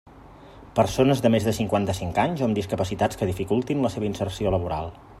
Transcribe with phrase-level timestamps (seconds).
[0.79, 4.95] Persones de més de cinquanta-cinc anys o amb discapacitats que dificultin la seva inserció laboral.